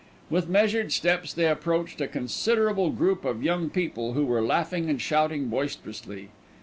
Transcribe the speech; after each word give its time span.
With 0.31 0.49
measured 0.49 0.91
steps 0.91 1.31
they 1.31 1.45
approached 1.47 2.01
a 2.01 2.07
considerable 2.07 2.89
group 2.89 3.23
of 3.23 3.43
young 3.43 3.69
people 3.69 4.13
who 4.13 4.25
were 4.25 4.41
laughing 4.41 4.89
and 4.89 4.99
shouting 4.99 5.47
boisterously. 5.47 6.29